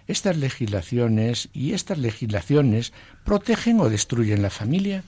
[0.09, 5.05] ¿Estas legislaciones y estas legislaciones protegen o destruyen la familia?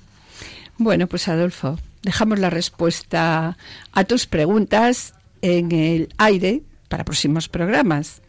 [0.76, 3.56] Bueno, pues Adolfo, dejamos la respuesta
[3.92, 8.22] a tus preguntas en el aire para próximos programas,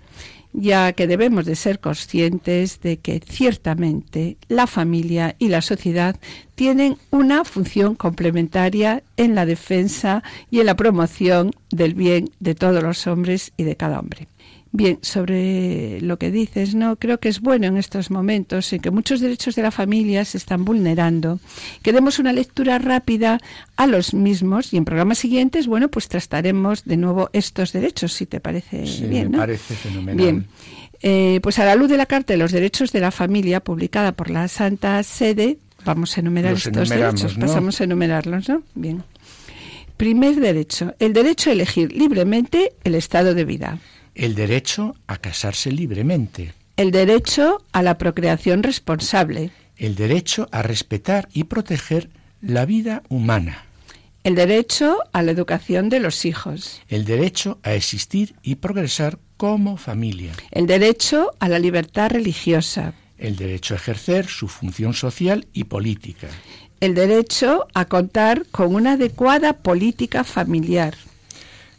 [0.52, 6.16] ya que debemos de ser conscientes de que ciertamente la familia y la sociedad
[6.56, 12.84] tienen una función complementaria en la defensa y en la promoción del bien de todos
[12.84, 14.28] los hombres y de cada hombre.
[14.76, 18.90] Bien, sobre lo que dices, no creo que es bueno en estos momentos en que
[18.90, 21.40] muchos derechos de la familia se están vulnerando,
[21.84, 23.40] que demos una lectura rápida
[23.76, 28.26] a los mismos y en programas siguientes, bueno, pues trataremos de nuevo estos derechos, si
[28.26, 29.30] te parece bien.
[29.30, 30.16] Me parece fenomenal.
[30.16, 30.48] Bien.
[31.04, 34.14] Eh, pues a la luz de la Carta de los Derechos de la Familia, publicada
[34.14, 37.36] por la Santa Sede, vamos a enumerar estos derechos.
[37.36, 38.64] Pasamos a enumerarlos, ¿no?
[38.74, 39.04] Bien.
[39.98, 43.78] Primer derecho, el derecho a elegir libremente el estado de vida.
[44.16, 46.54] El derecho a casarse libremente.
[46.78, 49.52] El derecho a la procreación responsable.
[49.76, 53.66] El derecho a respetar y proteger la vida humana.
[54.24, 56.82] El derecho a la educación de los hijos.
[56.90, 60.34] El derecho a existir y progresar como familia.
[60.52, 62.94] El derecho a la libertad religiosa.
[63.18, 66.28] El derecho a ejercer su función social y política.
[66.80, 70.94] El derecho a contar con una adecuada política familiar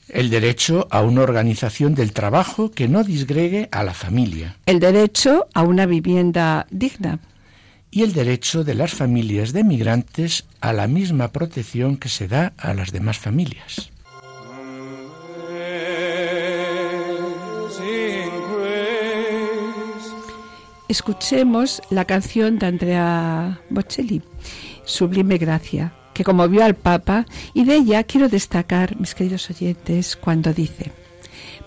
[0.09, 4.57] el derecho a una organización del trabajo que no disgregue a la familia.
[4.67, 7.19] El derecho a una vivienda digna.
[7.91, 12.53] Y el derecho de las familias de migrantes a la misma protección que se da
[12.57, 13.91] a las demás familias.
[20.89, 24.23] Escuchemos la canción de Andrea Bocelli,
[24.85, 30.55] Sublime Gracia que conmovió al Papa y de ella quiero destacar, mis queridos oyentes, cuando
[30.55, 30.93] dice,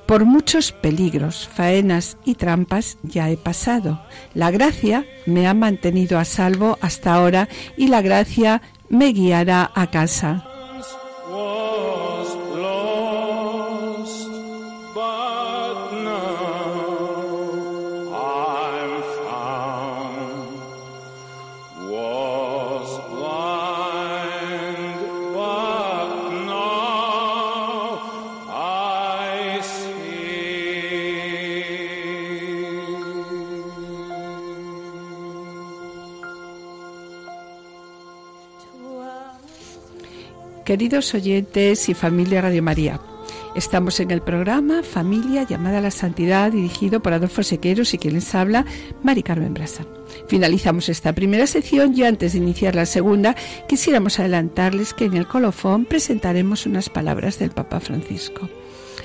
[0.08, 4.02] por muchos peligros, faenas y trampas ya he pasado.
[4.34, 9.92] La gracia me ha mantenido a salvo hasta ahora y la gracia me guiará a
[9.92, 10.46] casa.
[40.68, 43.00] Queridos oyentes y familia Radio María,
[43.56, 48.16] estamos en el programa Familia llamada a la Santidad, dirigido por Adolfo Sequeros y quien
[48.16, 48.66] les habla,
[49.02, 49.86] Mari Carmen Brasa.
[50.28, 53.34] Finalizamos esta primera sección y antes de iniciar la segunda,
[53.70, 58.50] quisiéramos adelantarles que en el colofón presentaremos unas palabras del Papa Francisco.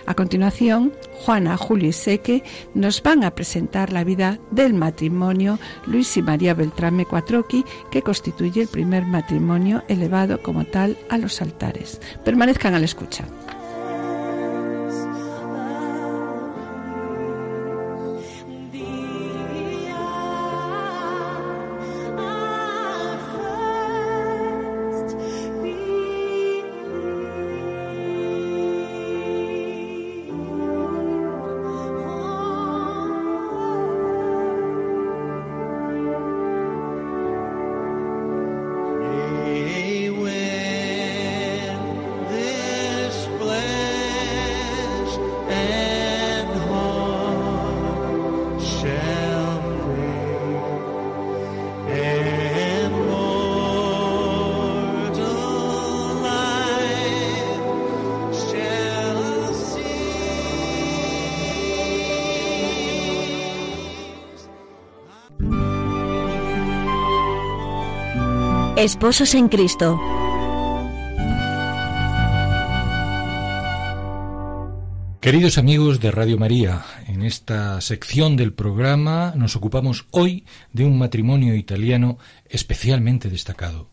[0.06, 0.92] A continuación,
[1.24, 2.42] Juana, Julio y Seque
[2.74, 8.62] nos van a presentar la vida del matrimonio Luis y María Beltrame Cuatroqui, que constituye
[8.62, 12.00] el primer matrimonio elevado como tal a los altares.
[12.24, 13.24] Permanezcan a la escucha.
[68.82, 70.00] Esposos en Cristo.
[75.20, 80.98] Queridos amigos de Radio María, en esta sección del programa nos ocupamos hoy de un
[80.98, 82.18] matrimonio italiano
[82.48, 83.86] especialmente destacado.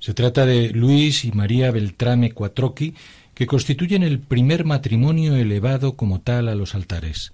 [0.00, 2.92] Se trata de Luis y María Beltrame Quattrocchi,
[3.32, 7.32] que constituyen el primer matrimonio elevado como tal a los altares.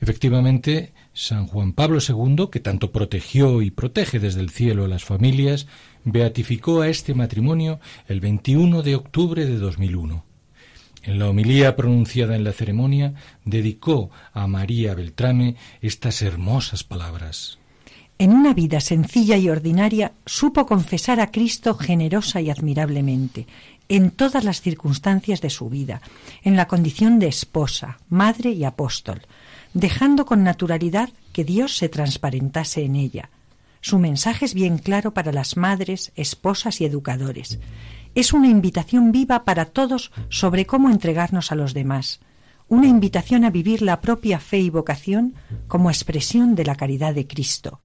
[0.00, 5.04] Efectivamente, San Juan Pablo II, que tanto protegió y protege desde el cielo a las
[5.04, 5.66] familias,
[6.04, 10.24] beatificó a este matrimonio el 21 de octubre de 2001.
[11.02, 17.58] En la homilía pronunciada en la ceremonia, dedicó a María Beltrame estas hermosas palabras.
[18.18, 23.46] En una vida sencilla y ordinaria supo confesar a Cristo generosa y admirablemente,
[23.88, 26.02] en todas las circunstancias de su vida,
[26.42, 29.22] en la condición de esposa, madre y apóstol,
[29.72, 33.30] dejando con naturalidad que Dios se transparentase en ella.
[33.80, 37.60] Su mensaje es bien claro para las madres, esposas y educadores.
[38.14, 42.20] Es una invitación viva para todos sobre cómo entregarnos a los demás,
[42.68, 45.34] una invitación a vivir la propia fe y vocación
[45.68, 47.82] como expresión de la caridad de Cristo.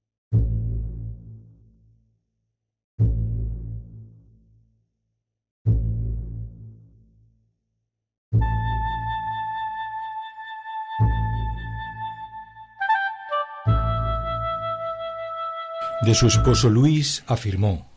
[16.04, 17.90] De su esposo Luis afirmó,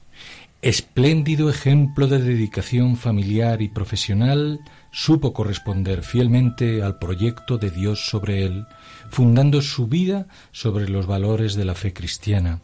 [0.61, 4.61] espléndido ejemplo de dedicación familiar y profesional,
[4.93, 8.65] supo corresponder fielmente al proyecto de Dios sobre él,
[9.09, 12.61] fundando su vida sobre los valores de la fe cristiana.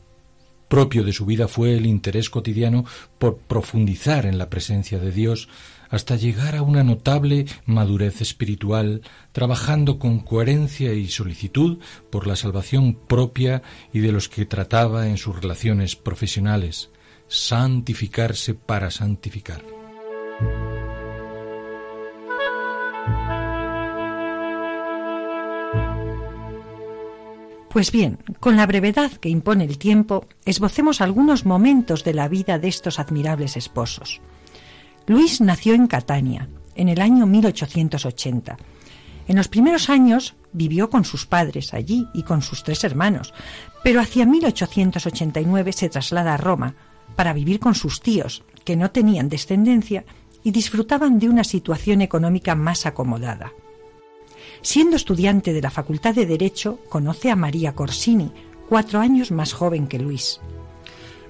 [0.70, 2.86] Propio de su vida fue el interés cotidiano
[3.20, 5.50] por profundizar en la presencia de Dios,
[5.94, 11.78] hasta llegar a una notable madurez espiritual, trabajando con coherencia y solicitud
[12.10, 13.62] por la salvación propia
[13.94, 16.90] y de los que trataba en sus relaciones profesionales,
[17.28, 19.64] santificarse para santificar.
[27.70, 32.58] Pues bien, con la brevedad que impone el tiempo, esbocemos algunos momentos de la vida
[32.58, 34.22] de estos admirables esposos.
[35.06, 38.58] Luis nació en Catania, en el año 1880.
[39.28, 43.34] En los primeros años vivió con sus padres allí y con sus tres hermanos,
[43.84, 46.76] pero hacia 1889 se traslada a Roma
[47.16, 50.06] para vivir con sus tíos, que no tenían descendencia
[50.44, 53.52] y disfrutaban de una situación económica más acomodada.
[54.62, 58.32] Siendo estudiante de la Facultad de Derecho, conoce a María Corsini,
[58.70, 60.40] cuatro años más joven que Luis.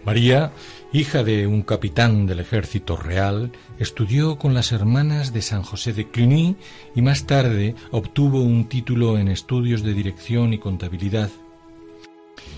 [0.05, 0.51] María
[0.93, 6.07] Hija de un capitán del ejército real, estudió con las hermanas de San José de
[6.07, 6.55] Cluny
[6.93, 11.31] y más tarde obtuvo un título en estudios de dirección y contabilidad.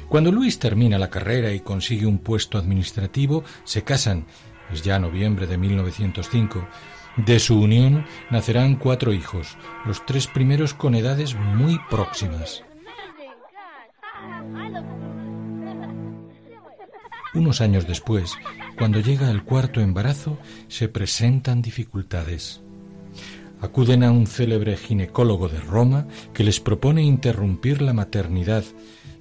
[0.09, 4.25] Cuando Luis termina la carrera y consigue un puesto administrativo, se casan.
[4.69, 6.67] Es ya noviembre de 1905.
[7.15, 12.65] De su unión nacerán cuatro hijos, los tres primeros con edades muy próximas.
[17.35, 18.37] Unos años después,
[18.77, 20.37] cuando llega el cuarto embarazo,
[20.69, 22.61] se presentan dificultades.
[23.59, 28.63] Acuden a un célebre ginecólogo de Roma que les propone interrumpir la maternidad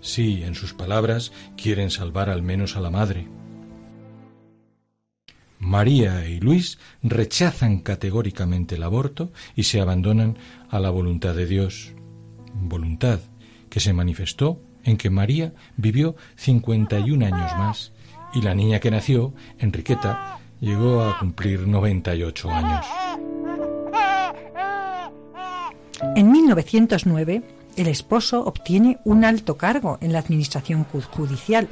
[0.00, 3.26] si, en sus palabras, quieren salvar al menos a la madre.
[5.58, 10.38] María y Luis rechazan categóricamente el aborto y se abandonan
[10.70, 11.94] a la voluntad de Dios,
[12.54, 13.18] voluntad
[13.70, 17.93] que se manifestó en que María vivió 51 años más
[18.34, 22.86] y la niña que nació, Enriqueta, llegó a cumplir 98 años.
[26.16, 27.42] En 1909,
[27.76, 31.68] el esposo obtiene un alto cargo en la administración judicial,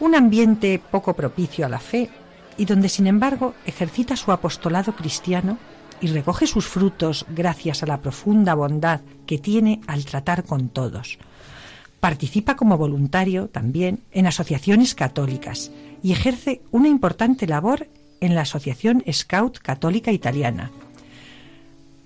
[0.00, 2.08] un ambiente poco propicio a la fe
[2.56, 5.58] y donde, sin embargo, ejercita su apostolado cristiano
[6.00, 11.18] y recoge sus frutos gracias a la profunda bondad que tiene al tratar con todos.
[12.00, 17.88] Participa como voluntario también en asociaciones católicas y ejerce una importante labor
[18.20, 20.70] en la Asociación Scout Católica Italiana.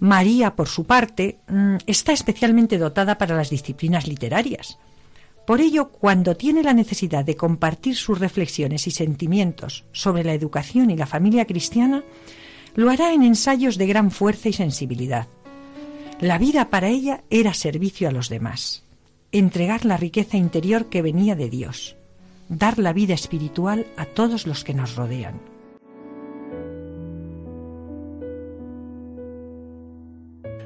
[0.00, 4.78] María, por su parte, mm, está especialmente dotada para las disciplinas literarias.
[5.46, 10.90] Por ello, cuando tiene la necesidad de compartir sus reflexiones y sentimientos sobre la educación
[10.90, 12.02] y la familia cristiana,
[12.74, 15.28] lo hará en ensayos de gran fuerza y sensibilidad.
[16.20, 18.84] La vida para ella era servicio a los demás,
[19.32, 21.96] entregar la riqueza interior que venía de Dios
[22.52, 25.40] dar la vida espiritual a todos los que nos rodean.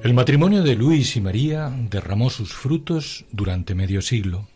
[0.02, 4.46] El matrimonio de Luis y María derramó sus frutos durante medio siglo.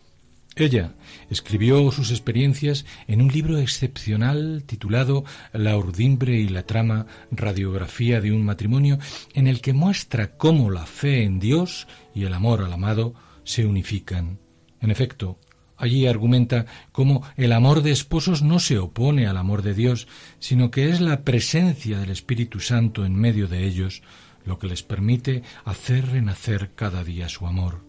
[0.55, 0.93] Ella
[1.29, 5.23] escribió sus experiencias en un libro excepcional titulado
[5.53, 8.99] La urdimbre y la trama, radiografía de un matrimonio,
[9.33, 13.13] en el que muestra cómo la fe en Dios y el amor al amado
[13.43, 14.39] se unifican.
[14.81, 15.39] En efecto,
[15.81, 20.07] Allí argumenta cómo el amor de esposos no se opone al amor de Dios,
[20.37, 24.03] sino que es la presencia del Espíritu Santo en medio de ellos
[24.45, 27.83] lo que les permite hacer renacer cada día su amor.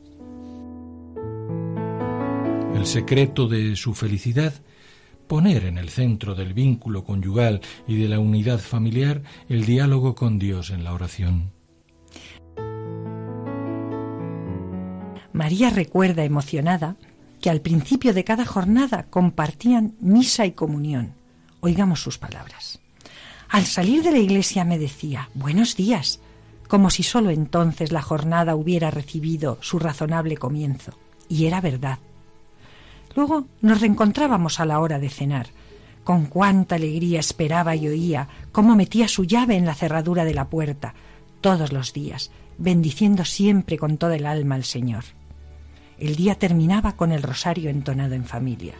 [2.75, 4.55] El secreto de su felicidad
[5.27, 10.39] poner en el centro del vínculo conyugal y de la unidad familiar el diálogo con
[10.39, 11.53] Dios en la oración.
[15.35, 16.97] María recuerda emocionada
[17.43, 21.15] que al principio de cada jornada compartían misa y comunión.
[21.61, 22.79] Oigamos sus palabras.
[23.49, 26.21] Al salir de la iglesia me decía, buenos días,
[26.69, 30.93] como si sólo entonces la jornada hubiera recibido su razonable comienzo.
[31.29, 31.99] Y era verdad.
[33.17, 35.49] Luego nos reencontrábamos a la hora de cenar.
[36.05, 40.49] Con cuánta alegría esperaba y oía cómo metía su llave en la cerradura de la
[40.49, 40.95] puerta,
[41.41, 45.05] todos los días, bendiciendo siempre con toda el alma al Señor.
[46.03, 48.75] El día terminaba con el rosario entonado en familia.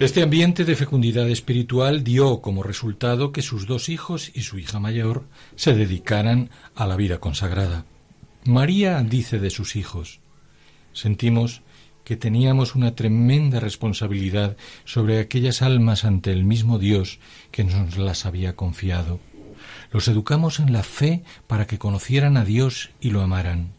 [0.00, 4.80] Este ambiente de fecundidad espiritual dio como resultado que sus dos hijos y su hija
[4.80, 7.84] mayor se dedicaran a la vida consagrada.
[8.46, 10.20] María dice de sus hijos,
[10.94, 11.60] sentimos
[12.02, 14.56] que teníamos una tremenda responsabilidad
[14.86, 17.18] sobre aquellas almas ante el mismo Dios
[17.50, 19.20] que nos las había confiado.
[19.92, 23.73] Los educamos en la fe para que conocieran a Dios y lo amaran.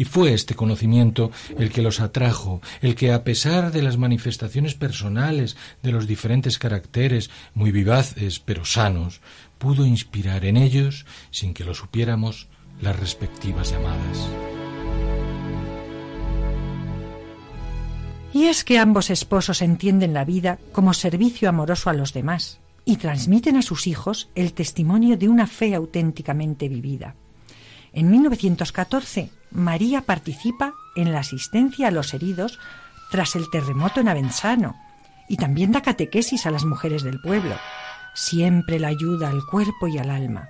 [0.00, 4.74] Y fue este conocimiento el que los atrajo, el que a pesar de las manifestaciones
[4.74, 9.20] personales de los diferentes caracteres, muy vivaces pero sanos,
[9.58, 12.48] pudo inspirar en ellos, sin que lo supiéramos,
[12.80, 14.26] las respectivas llamadas.
[18.32, 22.96] Y es que ambos esposos entienden la vida como servicio amoroso a los demás y
[22.96, 27.16] transmiten a sus hijos el testimonio de una fe auténticamente vivida.
[27.92, 32.58] En 1914, María participa en la asistencia a los heridos
[33.10, 34.76] tras el terremoto en Avenzano
[35.28, 37.56] y también da catequesis a las mujeres del pueblo.
[38.14, 40.48] Siempre la ayuda al cuerpo y al alma.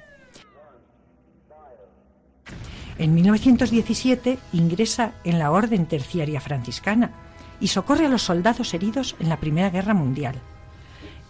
[2.98, 7.12] En 1917 ingresa en la Orden Terciaria Franciscana
[7.58, 10.36] y socorre a los soldados heridos en la Primera Guerra Mundial.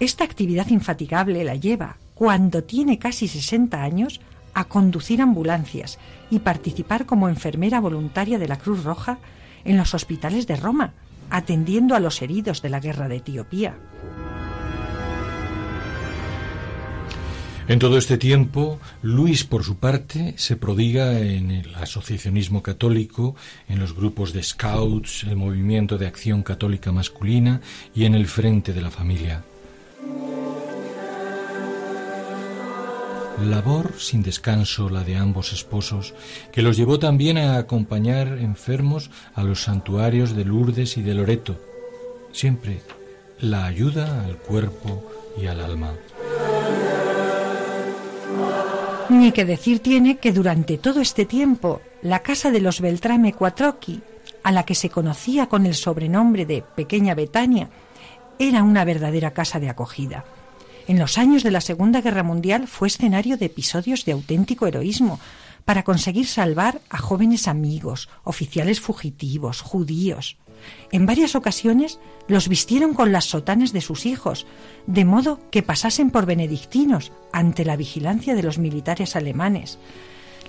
[0.01, 4.21] Esta actividad infatigable la lleva, cuando tiene casi 60 años,
[4.55, 5.99] a conducir ambulancias
[6.31, 9.19] y participar como enfermera voluntaria de la Cruz Roja
[9.65, 10.95] en los hospitales de Roma,
[11.31, 13.77] atendiendo a los heridos de la guerra de Etiopía.
[17.71, 23.37] En todo este tiempo, Luis, por su parte, se prodiga en el asociacionismo católico,
[23.69, 27.61] en los grupos de scouts, el movimiento de acción católica masculina
[27.95, 29.45] y en el frente de la familia.
[33.47, 36.15] Labor sin descanso la de ambos esposos,
[36.53, 41.59] que los llevó también a acompañar enfermos a los santuarios de Lourdes y de Loreto.
[42.33, 42.83] Siempre
[43.41, 45.03] la ayuda al cuerpo
[45.41, 45.93] y al alma.
[49.09, 54.03] Ni que decir tiene que durante todo este tiempo la casa de los Beltrame Cuatroqui,
[54.43, 57.69] a la que se conocía con el sobrenombre de Pequeña Betania,
[58.39, 60.25] era una verdadera casa de acogida
[60.91, 65.21] en los años de la Segunda Guerra Mundial fue escenario de episodios de auténtico heroísmo
[65.65, 70.37] para conseguir salvar a jóvenes amigos, oficiales fugitivos, judíos.
[70.91, 74.49] En varias ocasiones los vistieron con las sotanas de sus hijos,
[74.89, 79.79] de modo que pasasen por benedictinos ante la vigilancia de los militares alemanes.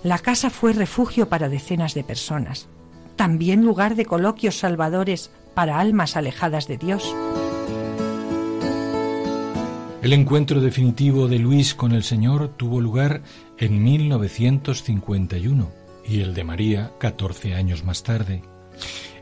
[0.02, 2.68] La casa fue refugio para decenas de personas,
[3.16, 7.16] también lugar de coloquios salvadores para almas alejadas de Dios.
[10.02, 13.22] El encuentro definitivo de Luis con el Señor tuvo lugar
[13.60, 15.72] en 1951
[16.08, 18.42] y el de María 14 años más tarde.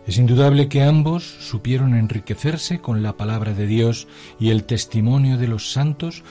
[0.07, 4.07] Es indudable que ambos supieron enriquecerse con la palabra de Dios
[4.39, 6.23] y el testimonio de los santos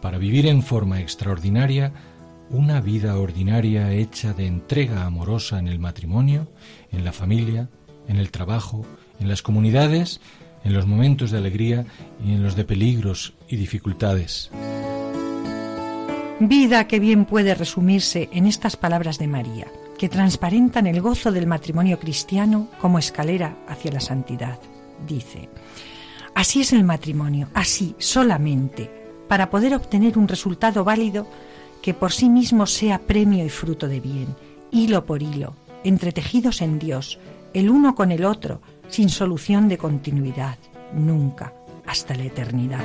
[0.00, 1.92] para vivir en forma extraordinaria
[2.48, 6.50] una vida ordinaria hecha de entrega amorosa en el matrimonio,
[6.90, 7.68] en la familia,
[8.08, 8.86] en el trabajo,
[9.20, 10.22] en las comunidades
[10.64, 11.86] en los momentos de alegría
[12.24, 14.50] y en los de peligros y dificultades.
[16.38, 19.66] Vida que bien puede resumirse en estas palabras de María,
[19.98, 24.58] que transparentan el gozo del matrimonio cristiano como escalera hacia la santidad.
[25.06, 25.50] Dice,
[26.34, 28.90] así es el matrimonio, así solamente,
[29.28, 31.26] para poder obtener un resultado válido
[31.82, 34.34] que por sí mismo sea premio y fruto de bien,
[34.70, 37.18] hilo por hilo, entretejidos en Dios,
[37.52, 40.58] el uno con el otro, sin solución de continuidad,
[40.94, 41.52] nunca,
[41.86, 42.84] hasta la eternidad.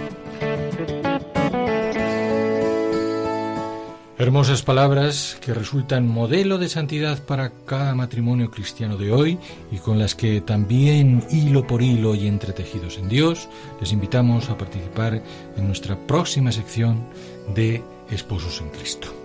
[4.17, 9.37] Hermosas palabras que resultan modelo de santidad para cada matrimonio cristiano de hoy
[9.73, 13.49] y con las que también hilo por hilo y entretejidos en Dios
[13.81, 15.21] les invitamos a participar
[15.57, 17.05] en nuestra próxima sección
[17.53, 19.24] de Esposos en Cristo.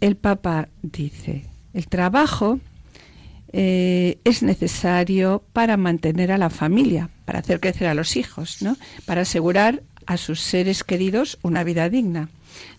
[0.00, 2.58] el Papa dice, el trabajo
[3.52, 8.76] eh, es necesario para mantener a la familia, para hacer crecer a los hijos, ¿no?
[9.06, 12.28] para asegurar a sus seres queridos una vida digna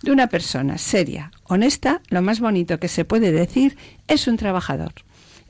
[0.01, 4.93] de una persona seria, honesta, lo más bonito que se puede decir es un trabajador.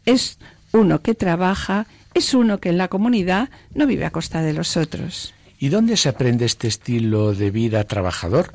[0.06, 0.40] Es
[0.72, 4.78] uno que trabaja, es uno que en la comunidad no vive a costa de los
[4.78, 5.34] otros.
[5.60, 8.54] ¿Y dónde se aprende este estilo de vida trabajador?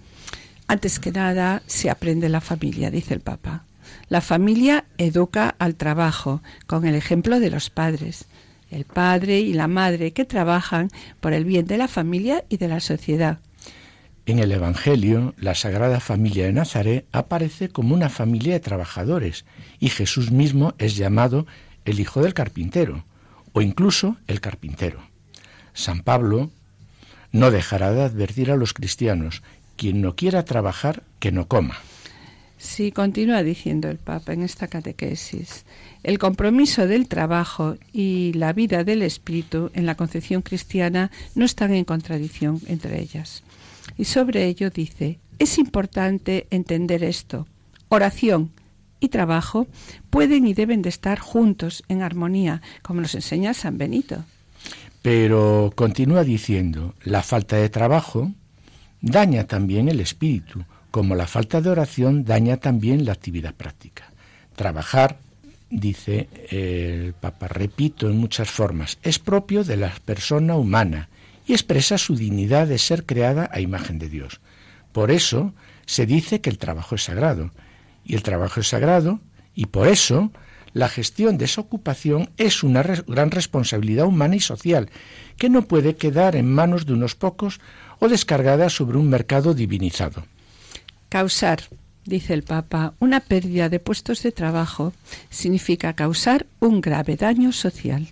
[0.66, 3.64] Antes que nada, se aprende en la familia, dice el Papa.
[4.08, 8.26] La familia educa al trabajo con el ejemplo de los padres,
[8.70, 10.90] el padre y la madre que trabajan
[11.20, 13.38] por el bien de la familia y de la sociedad.
[14.26, 19.44] En el Evangelio, la Sagrada Familia de Nazaret aparece como una familia de trabajadores
[19.78, 21.46] y Jesús mismo es llamado
[21.84, 23.04] el Hijo del Carpintero
[23.52, 25.00] o incluso el Carpintero.
[25.74, 26.50] San Pablo
[27.30, 29.44] no dejará de advertir a los cristianos,
[29.76, 31.76] quien no quiera trabajar, que no coma.
[32.58, 35.64] Sí, continúa diciendo el Papa en esta catequesis.
[36.02, 41.74] El compromiso del trabajo y la vida del espíritu en la concepción cristiana no están
[41.74, 43.44] en contradicción entre ellas.
[43.96, 47.46] Y sobre ello dice, es importante entender esto.
[47.88, 48.52] Oración
[49.00, 49.66] y trabajo
[50.10, 54.24] pueden y deben de estar juntos en armonía, como nos enseña San Benito.
[55.02, 58.32] Pero continúa diciendo, la falta de trabajo
[59.00, 64.10] daña también el espíritu, como la falta de oración daña también la actividad práctica.
[64.56, 65.18] Trabajar,
[65.70, 71.08] dice el Papa, repito, en muchas formas, es propio de la persona humana
[71.46, 74.40] y expresa su dignidad de ser creada a imagen de Dios.
[74.92, 75.54] Por eso
[75.86, 77.52] se dice que el trabajo es sagrado,
[78.04, 79.20] y el trabajo es sagrado,
[79.54, 80.32] y por eso
[80.72, 84.90] la gestión de esa ocupación es una gran responsabilidad humana y social,
[85.38, 87.60] que no puede quedar en manos de unos pocos
[87.98, 90.24] o descargada sobre un mercado divinizado.
[91.08, 91.62] Causar,
[92.04, 94.92] dice el Papa, una pérdida de puestos de trabajo
[95.30, 98.08] significa causar un grave daño social.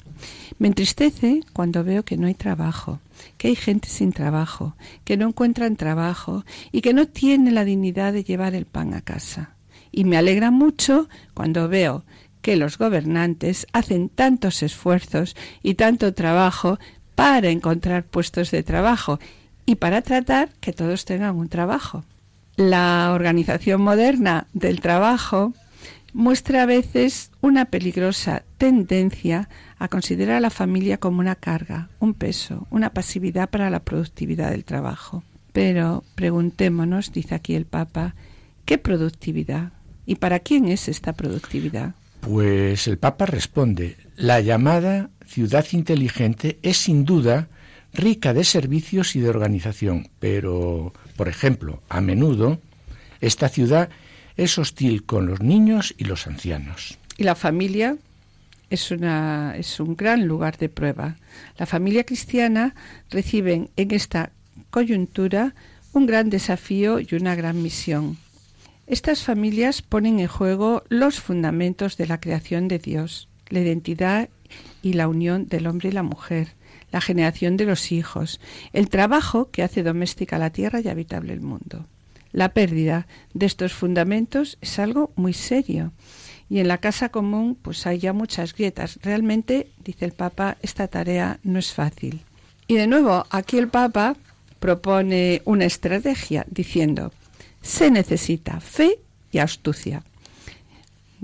[0.59, 3.01] Me entristece cuando veo que no hay trabajo,
[3.37, 8.13] que hay gente sin trabajo, que no encuentran trabajo y que no tiene la dignidad
[8.13, 9.57] de llevar el pan a casa.
[9.93, 12.05] Y me alegra mucho cuando veo
[12.43, 16.79] que los gobernantes hacen tantos esfuerzos y tanto trabajo
[17.15, 19.19] para encontrar puestos de trabajo
[19.67, 22.05] y para tratar que todos tengan un trabajo.
[22.57, 25.55] La organización moderna del trabajo
[26.13, 29.49] muestra a veces una peligrosa tendencia
[29.85, 34.51] a considerar a la familia como una carga, un peso, una pasividad para la productividad
[34.51, 35.23] del trabajo.
[35.53, 38.15] Pero preguntémonos, dice aquí el Papa,
[38.65, 39.73] ¿qué productividad?
[40.07, 41.95] ¿Y para quién es esta productividad?
[42.21, 47.49] Pues el Papa responde, la llamada ciudad inteligente es sin duda
[47.93, 52.59] rica de servicios y de organización, pero, por ejemplo, a menudo
[53.21, 53.89] esta ciudad
[54.37, 56.99] es hostil con los niños y los ancianos.
[57.17, 57.97] Y la familia
[58.75, 61.17] es, una, es un gran lugar de prueba.
[61.57, 62.75] La familia cristiana
[63.11, 64.31] recibe en esta
[64.71, 65.55] coyuntura
[65.93, 68.19] un gran desafío y una gran misión.
[68.87, 74.29] Estas familias ponen en juego los fundamentos de la creación de Dios, la identidad
[74.83, 76.49] y la unión del hombre y la mujer,
[76.93, 78.41] la generación de los hijos,
[78.73, 81.87] el trabajo que hace doméstica la tierra y habitable el mundo.
[82.33, 85.93] La pérdida de estos fundamentos es algo muy serio
[86.55, 89.01] y en la casa común pues hay ya muchas grietas.
[89.03, 92.21] Realmente, dice el Papa, esta tarea no es fácil.
[92.69, 94.15] Y de nuevo, aquí el Papa
[94.61, 97.11] propone una estrategia diciendo,
[97.61, 99.01] se necesita fe
[99.33, 100.05] y astucia.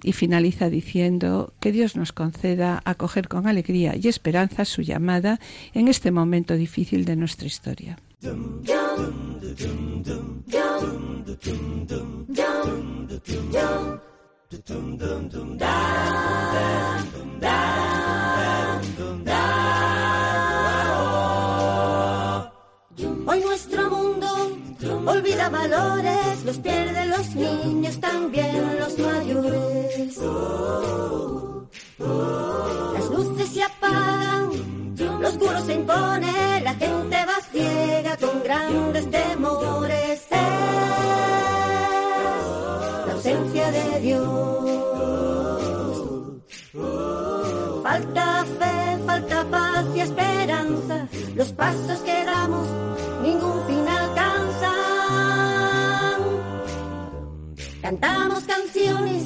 [0.02, 5.38] Y finaliza diciendo que Dios nos conceda acoger con alegría y esperanza su llamada
[5.74, 8.00] en este momento difícil de nuestra historia.
[14.50, 14.58] Hoy
[23.44, 24.26] nuestro mundo
[25.06, 30.18] olvida valores, los pierden los niños, también los mayores.
[50.02, 52.66] Esperanza, los pasos que damos
[53.22, 54.80] ningún fin alcanzan.
[57.82, 59.24] Cantamos canciones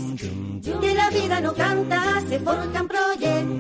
[0.81, 3.54] que la vida no canta, se forjan proyectos,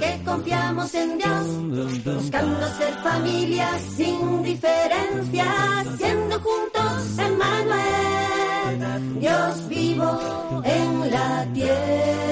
[0.00, 1.46] que confiamos en Dios,
[2.04, 8.80] buscando ser familia sin diferencias, siendo juntos Emmanuel,
[9.20, 12.25] Dios vivo en la tierra.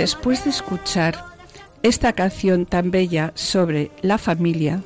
[0.00, 1.26] Después de escuchar
[1.82, 4.82] esta canción tan bella sobre la familia,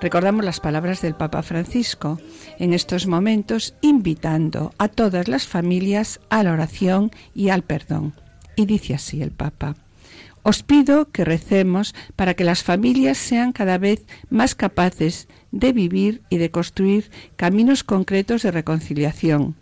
[0.00, 2.20] recordamos las palabras del Papa Francisco
[2.60, 8.14] en estos momentos invitando a todas las familias a la oración y al perdón.
[8.54, 9.74] Y dice así el Papa.
[10.44, 16.22] Os pido que recemos para que las familias sean cada vez más capaces de vivir
[16.30, 19.56] y de construir caminos concretos de reconciliación.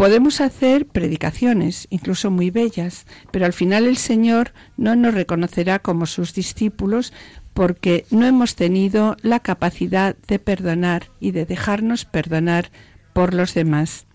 [0.00, 6.06] Podemos hacer predicaciones, incluso muy bellas, pero al final el Señor no nos reconocerá como
[6.06, 7.12] sus discípulos
[7.52, 12.70] porque no hemos tenido la capacidad de perdonar y de dejarnos perdonar
[13.12, 14.06] por los demás.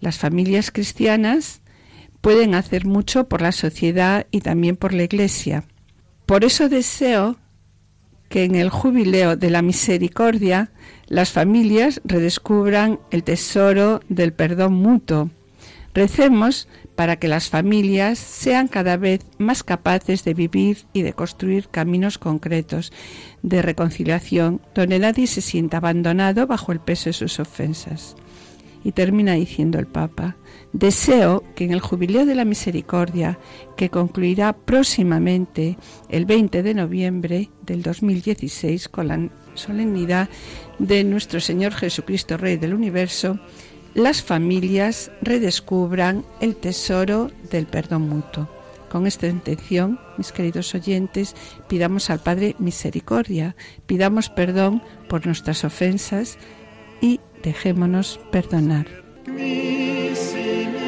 [0.00, 1.62] Las familias cristianas
[2.20, 5.64] pueden hacer mucho por la sociedad y también por la Iglesia.
[6.26, 7.38] Por eso deseo
[8.28, 10.70] que en el jubileo de la misericordia
[11.06, 15.30] las familias redescubran el tesoro del perdón mutuo.
[15.94, 21.68] Recemos para que las familias sean cada vez más capaces de vivir y de construir
[21.68, 22.92] caminos concretos
[23.42, 28.16] de reconciliación donde nadie se sienta abandonado bajo el peso de sus ofensas.
[28.84, 30.36] Y termina diciendo el Papa,
[30.72, 33.38] deseo que en el Jubileo de la Misericordia,
[33.76, 40.28] que concluirá próximamente el 20 de noviembre del 2016 con la solemnidad
[40.78, 43.38] de nuestro Señor Jesucristo, Rey del Universo,
[43.94, 48.48] las familias redescubran el tesoro del perdón mutuo.
[48.90, 51.34] Con esta intención, mis queridos oyentes,
[51.68, 53.54] pidamos al Padre misericordia,
[53.86, 56.38] pidamos perdón por nuestras ofensas
[57.00, 59.07] y dejémonos perdonar.
[59.28, 60.87] me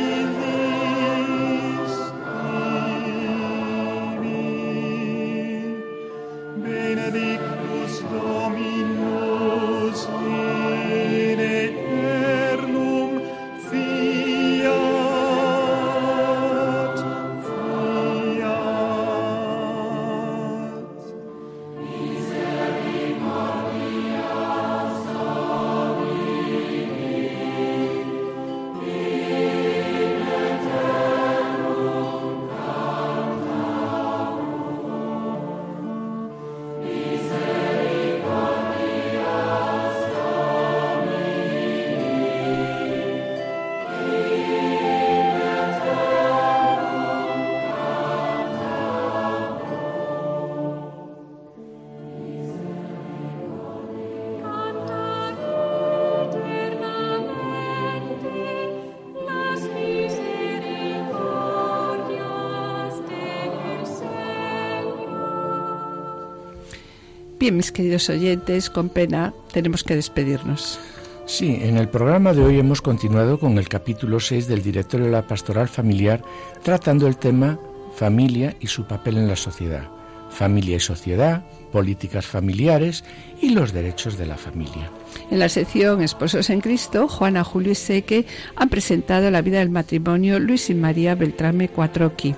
[67.41, 70.79] Bien, mis queridos oyentes, con pena tenemos que despedirnos.
[71.25, 75.13] Sí, en el programa de hoy hemos continuado con el capítulo 6 del Directorio de
[75.13, 76.23] la Pastoral Familiar,
[76.63, 77.59] tratando el tema
[77.95, 79.89] familia y su papel en la sociedad,
[80.29, 83.05] familia y sociedad, políticas familiares
[83.41, 84.91] y los derechos de la familia.
[85.31, 89.71] En la sección Esposos en Cristo, Juana, Julio y Seque han presentado la vida del
[89.71, 92.35] matrimonio Luis y María Beltrame Cuatroqui.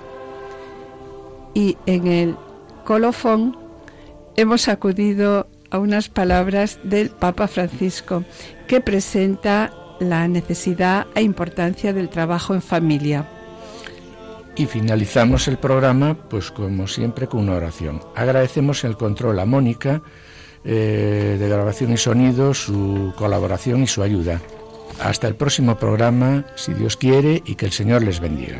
[1.53, 2.35] Y en el
[2.85, 3.62] colofón
[4.35, 8.23] hemos acudido a unas palabras del Papa Francisco
[8.67, 13.27] que presenta la necesidad e importancia del trabajo en familia.
[14.55, 18.01] Y finalizamos el programa, pues como siempre, con una oración.
[18.15, 20.03] Agradecemos el control a Mónica
[20.63, 24.41] eh, de grabación y sonido, su colaboración y su ayuda.
[24.99, 28.59] Hasta el próximo programa, si Dios quiere, y que el Señor les bendiga.